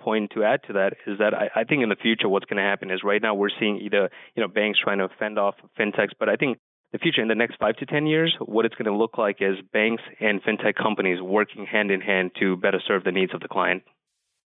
point 0.00 0.30
to 0.34 0.44
add 0.44 0.60
to 0.68 0.74
that 0.74 0.94
is 1.06 1.18
that 1.18 1.34
I, 1.34 1.50
I 1.60 1.64
think 1.64 1.82
in 1.82 1.88
the 1.88 1.96
future 1.96 2.28
what's 2.28 2.44
going 2.44 2.58
to 2.58 2.62
happen 2.62 2.90
is 2.90 3.00
right 3.02 3.20
now 3.20 3.34
we're 3.34 3.50
seeing 3.58 3.80
either 3.80 4.10
you 4.36 4.42
know 4.42 4.48
banks 4.48 4.78
trying 4.82 4.98
to 4.98 5.08
fend 5.18 5.38
off 5.38 5.56
fintechs, 5.78 6.12
but 6.18 6.28
I 6.28 6.36
think 6.36 6.58
the 6.92 6.98
future 6.98 7.20
in 7.20 7.28
the 7.28 7.34
next 7.34 7.56
five 7.58 7.76
to 7.76 7.86
ten 7.86 8.06
years, 8.06 8.34
what 8.40 8.64
it's 8.64 8.76
going 8.76 8.90
to 8.90 8.96
look 8.96 9.18
like 9.18 9.38
is 9.40 9.56
banks 9.72 10.02
and 10.20 10.42
fintech 10.42 10.76
companies 10.76 11.20
working 11.20 11.66
hand 11.66 11.90
in 11.90 12.00
hand 12.00 12.30
to 12.38 12.56
better 12.56 12.80
serve 12.86 13.02
the 13.02 13.10
needs 13.10 13.34
of 13.34 13.40
the 13.40 13.48
client. 13.48 13.82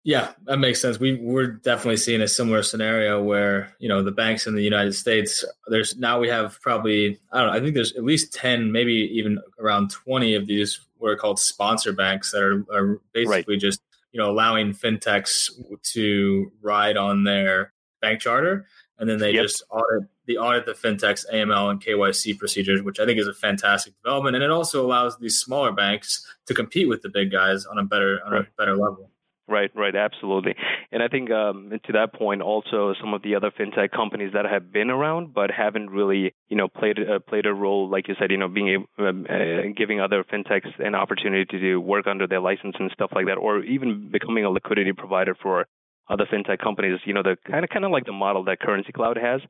Yeah, 0.05 0.31
that 0.45 0.59
makes 0.59 0.81
sense. 0.81 1.01
We 1.01 1.17
we're 1.17 1.49
definitely 1.49 1.97
seeing 1.97 2.23
a 2.23 2.29
similar 2.29 2.63
scenario 2.63 3.23
where 3.23 3.75
you 3.81 3.89
know 3.89 4.03
the 4.03 4.13
banks 4.13 4.47
in 4.47 4.55
the 4.55 4.63
United 4.63 4.95
States. 4.95 5.45
There's 5.67 5.97
now 5.97 6.21
we 6.21 6.29
have 6.29 6.61
probably 6.63 7.19
I 7.33 7.39
don't 7.39 7.49
know. 7.49 7.53
I 7.53 7.61
think 7.61 7.75
there's 7.75 7.95
at 7.97 8.05
least 8.05 8.33
ten, 8.33 8.71
maybe 8.71 9.11
even 9.13 9.39
around 9.59 9.91
twenty 9.91 10.35
of 10.35 10.47
these 10.47 10.81
what 10.99 11.11
are 11.11 11.17
called 11.17 11.39
sponsor 11.39 11.93
banks 11.93 12.33
that 12.33 12.43
are, 12.43 12.65
are 12.73 13.01
basically 13.13 13.55
right. 13.55 13.61
just 13.61 13.81
you 14.13 14.21
know 14.21 14.31
allowing 14.31 14.73
fintechs 14.73 15.51
to 15.83 16.53
ride 16.61 16.97
on 16.97 17.25
their 17.25 17.73
bank 18.01 18.21
charter, 18.21 18.67
and 18.99 19.09
then 19.09 19.19
they 19.19 19.33
yep. 19.33 19.45
just 19.45 19.63
audit 19.71 20.09
the 20.27 20.39
audit 20.39 20.67
the 20.67 20.73
fintechs 20.73 21.25
AML 21.33 21.71
and 21.71 21.83
KYC 21.83 22.39
procedures, 22.39 22.83
which 22.83 23.01
I 23.01 23.07
think 23.07 23.19
is 23.19 23.27
a 23.27 23.35
fantastic 23.35 23.95
development, 24.03 24.37
and 24.37 24.45
it 24.45 24.51
also 24.51 24.85
allows 24.85 25.19
these 25.19 25.39
smaller 25.39 25.73
banks 25.73 26.27
to 26.47 26.55
compete 26.55 26.89
with 26.89 27.03
the 27.03 27.09
big 27.09 27.33
guys 27.33 27.65
on 27.65 27.79
a 27.79 27.85
better 27.85 28.21
on 28.25 28.33
right. 28.33 28.43
a 28.43 28.49
better 28.57 28.77
level. 28.77 29.11
Right, 29.49 29.71
right, 29.75 29.97
absolutely. 29.97 30.55
And 30.93 31.03
I 31.03 31.09
think 31.09 31.31
um, 31.31 31.71
to 31.87 31.93
that 31.95 32.13
point, 32.13 32.43
also 32.43 32.95
some 33.01 33.15
of 33.15 33.23
the 33.23 33.35
other 33.35 33.51
fintech 33.51 33.93
companies 33.93 34.33
that 34.35 34.45
have 34.45 34.71
been 34.71 34.91
around 34.91 35.33
but 35.33 35.51
haven't 35.51 35.89
really, 35.89 36.35
you 36.49 36.57
know, 36.57 36.69
played 36.69 36.99
uh, 36.99 37.19
played 37.21 37.47
a 37.47 37.55
role, 37.55 37.89
like 37.89 38.09
you 38.09 38.15
said, 38.21 38.31
you 38.31 38.37
know, 38.37 38.49
being 38.49 38.69
able, 38.69 39.09
um, 39.09 39.27
uh, 39.29 39.73
giving 39.75 40.03
other 40.03 40.23
fintechs 40.23 40.69
an 40.79 40.95
opportunity 40.95 41.47
to 41.47 41.59
do 41.59 41.81
work 41.81 42.07
under 42.07 42.27
their 42.27 42.41
license 42.41 42.77
and 42.79 42.91
stuff 42.93 43.11
like 43.15 43.25
that, 43.25 43.39
or 43.39 43.65
even 43.65 44.11
becoming 44.13 44.45
a 44.45 44.51
liquidity 44.51 44.93
provider 44.93 45.35
for 45.43 45.67
other 46.11 46.27
fintech 46.31 46.59
companies. 46.59 47.01
You 47.07 47.15
know, 47.15 47.23
the 47.23 47.37
kind 47.51 47.65
of 47.65 47.71
kind 47.71 47.87
of 47.87 47.91
like 47.91 48.05
the 48.05 48.13
model 48.13 48.45
that 48.45 48.61
Currency 48.61 48.93
Cloud 48.93 49.17
has. 49.17 49.41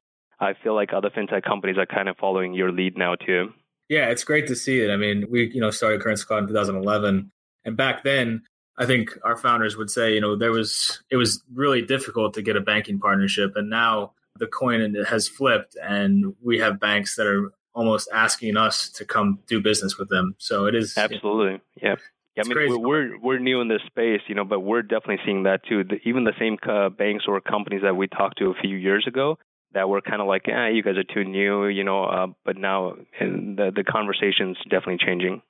I 0.41 0.53
feel 0.63 0.77
like 0.77 0.93
other 0.93 1.11
fintech 1.11 1.43
companies 1.43 1.77
are 1.77 1.87
kind 1.87 2.09
of 2.09 2.17
following 2.19 2.55
your 2.55 2.71
lead 2.71 2.97
now 2.97 3.17
too. 3.17 3.49
Yeah, 3.89 4.11
it's 4.11 4.23
great 4.23 4.47
to 4.47 4.55
see 4.55 4.81
it. 4.81 4.93
I 4.93 4.97
mean, 4.97 5.27
we 5.29 5.51
you 5.53 5.61
know 5.61 5.73
started 5.73 6.01
Currency 6.03 6.25
Cloud 6.25 6.45
in 6.45 6.49
2011, 6.51 7.33
and 7.65 7.77
back 7.77 8.05
then 8.05 8.43
I 8.79 8.87
think 8.87 9.19
our 9.25 9.37
founders 9.37 9.77
would 9.77 9.91
say, 9.91 10.15
you 10.15 10.21
know, 10.21 10.37
there 10.37 10.53
was 10.53 11.03
it 11.11 11.17
was 11.17 11.43
really 11.53 11.83
difficult 11.83 12.35
to 12.35 12.43
get 12.43 12.57
a 12.57 12.61
banking 12.61 13.01
partnership, 13.01 13.57
and 13.57 13.69
now 13.69 14.13
the 14.39 14.47
coin 14.47 14.95
has 15.09 15.27
flipped, 15.27 15.77
and 15.83 16.35
we 16.43 16.59
have 16.61 16.79
banks 16.79 17.17
that 17.17 17.27
are 17.27 17.53
almost 17.75 18.09
asking 18.13 18.57
us 18.57 18.89
to 18.91 19.05
come 19.05 19.41
do 19.49 19.61
business 19.61 19.99
with 19.99 20.09
them. 20.09 20.37
So 20.39 20.67
it 20.67 20.75
is 20.75 20.97
absolutely, 20.97 21.61
yeah. 21.83 21.97
Yeah, 22.37 22.45
I 22.45 22.49
mean, 22.49 22.57
crazy. 22.57 22.77
we're 22.77 23.19
we're 23.19 23.39
new 23.41 23.61
in 23.61 23.67
this 23.67 23.83
space, 23.87 24.21
you 24.29 24.37
know, 24.37 24.45
but 24.45 24.61
we're 24.61 24.83
definitely 24.83 25.19
seeing 25.25 25.43
that 25.43 25.65
too. 25.69 25.83
The, 25.83 25.97
even 26.05 26.23
the 26.23 26.35
same 26.39 26.57
uh, 26.71 26.89
banks 26.89 27.25
or 27.27 27.41
companies 27.41 27.83
that 27.83 27.97
we 27.97 28.07
talked 28.07 28.39
to 28.39 28.51
a 28.51 28.55
few 28.55 28.77
years 28.77 29.07
ago 29.09 29.39
that 29.73 29.89
were 29.89 30.01
kind 30.01 30.23
of 30.23 30.29
like, 30.29 30.47
"Yeah, 30.47 30.69
you 30.69 30.85
guys 30.85 30.97
are 30.97 31.03
too 31.03 31.25
new," 31.25 31.67
you 31.67 31.83
know. 31.83 32.05
Uh, 32.05 32.29
but 32.45 32.57
now 32.57 32.95
the 33.19 33.73
the 33.75 33.83
conversation's 33.83 34.57
definitely 34.71 34.99
changing. 35.05 35.43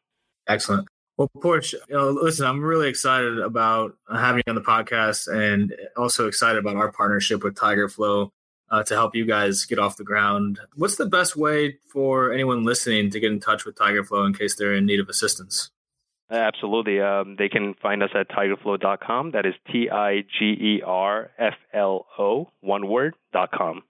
Excellent. 0.48 0.87
Well, 1.18 1.28
Porch, 1.42 1.72
you 1.72 1.80
know, 1.90 2.10
listen, 2.10 2.46
I'm 2.46 2.62
really 2.62 2.88
excited 2.88 3.40
about 3.40 3.96
having 4.08 4.42
you 4.46 4.50
on 4.50 4.54
the 4.54 4.62
podcast 4.62 5.26
and 5.26 5.74
also 5.96 6.28
excited 6.28 6.60
about 6.60 6.76
our 6.76 6.92
partnership 6.92 7.42
with 7.42 7.56
Tigerflo 7.56 8.30
uh, 8.70 8.84
to 8.84 8.94
help 8.94 9.16
you 9.16 9.26
guys 9.26 9.64
get 9.64 9.80
off 9.80 9.96
the 9.96 10.04
ground. 10.04 10.60
What's 10.76 10.94
the 10.94 11.06
best 11.06 11.36
way 11.36 11.78
for 11.92 12.32
anyone 12.32 12.62
listening 12.62 13.10
to 13.10 13.18
get 13.18 13.32
in 13.32 13.40
touch 13.40 13.64
with 13.64 13.74
Tigerflo 13.74 14.26
in 14.28 14.32
case 14.32 14.54
they're 14.54 14.74
in 14.74 14.86
need 14.86 15.00
of 15.00 15.08
assistance? 15.08 15.70
Absolutely. 16.30 17.00
Um, 17.00 17.34
they 17.36 17.48
can 17.48 17.74
find 17.82 18.02
us 18.02 18.10
at 18.14 18.28
tigerflo.com. 18.30 19.32
That 19.32 19.44
is 19.44 19.54
T 19.72 19.90
I 19.90 20.20
G 20.38 20.44
E 20.44 20.82
R 20.86 21.30
F 21.36 21.54
L 21.72 22.06
O, 22.16 22.52
one 22.60 22.86
word, 22.86 23.14
dot 23.32 23.50
com. 23.50 23.82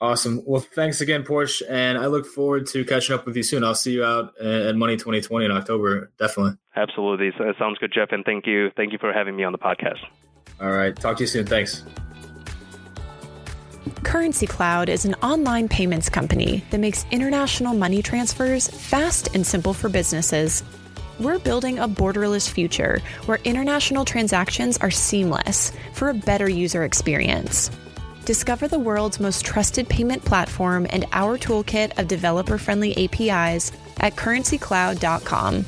Awesome. 0.00 0.42
Well, 0.46 0.60
thanks 0.60 1.00
again, 1.00 1.24
Porsche. 1.24 1.62
and 1.68 1.98
I 1.98 2.06
look 2.06 2.24
forward 2.24 2.66
to 2.68 2.84
catching 2.84 3.16
up 3.16 3.26
with 3.26 3.36
you 3.36 3.42
soon. 3.42 3.64
I'll 3.64 3.74
see 3.74 3.92
you 3.94 4.04
out 4.04 4.38
at 4.38 4.76
Money 4.76 4.96
2020 4.96 5.46
in 5.46 5.50
October, 5.50 6.12
definitely. 6.18 6.52
Absolutely. 6.76 7.32
So, 7.36 7.52
sounds 7.58 7.78
good, 7.78 7.92
Jeff, 7.92 8.12
and 8.12 8.24
thank 8.24 8.46
you. 8.46 8.70
Thank 8.76 8.92
you 8.92 8.98
for 8.98 9.12
having 9.12 9.34
me 9.34 9.42
on 9.42 9.50
the 9.50 9.58
podcast. 9.58 9.98
All 10.60 10.70
right. 10.70 10.94
Talk 10.94 11.16
to 11.16 11.24
you 11.24 11.26
soon. 11.26 11.46
Thanks. 11.46 11.84
Currency 14.04 14.46
Cloud 14.46 14.88
is 14.88 15.04
an 15.04 15.14
online 15.14 15.68
payments 15.68 16.08
company 16.08 16.62
that 16.70 16.78
makes 16.78 17.04
international 17.10 17.74
money 17.74 18.00
transfers 18.02 18.68
fast 18.68 19.34
and 19.34 19.46
simple 19.46 19.74
for 19.74 19.88
businesses. 19.88 20.62
We're 21.18 21.38
building 21.38 21.80
a 21.80 21.88
borderless 21.88 22.48
future 22.48 23.00
where 23.26 23.38
international 23.44 24.04
transactions 24.04 24.78
are 24.78 24.90
seamless 24.90 25.72
for 25.92 26.10
a 26.10 26.14
better 26.14 26.48
user 26.48 26.84
experience. 26.84 27.70
Discover 28.28 28.68
the 28.68 28.78
world's 28.78 29.20
most 29.20 29.42
trusted 29.42 29.88
payment 29.88 30.22
platform 30.22 30.86
and 30.90 31.06
our 31.12 31.38
toolkit 31.38 31.98
of 31.98 32.08
developer 32.08 32.58
friendly 32.58 32.92
APIs 33.02 33.72
at 34.00 34.16
currencycloud.com. 34.16 35.64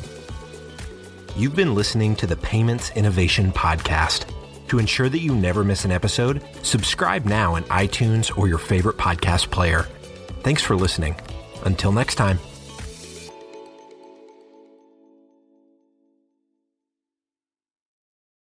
You've 1.37 1.57
been 1.57 1.75
listening 1.75 2.14
to 2.17 2.26
the 2.26 2.37
Payments 2.37 2.90
Innovation 2.90 3.50
Podcast. 3.50 4.31
To 4.69 4.79
ensure 4.79 5.09
that 5.09 5.21
you 5.21 5.35
never 5.35 5.64
miss 5.64 5.87
an 5.87 5.90
episode, 5.90 6.45
subscribe 6.61 7.25
now 7.25 7.55
in 7.55 7.64
iTunes 7.64 8.37
or 8.37 8.47
your 8.47 8.59
favorite 8.59 8.99
podcast 8.99 9.50
player. 9.50 9.87
Thanks 10.43 10.62
for 10.62 10.76
listening. 10.76 11.17
Until 11.64 11.93
next 11.93 12.17
time. 12.17 12.38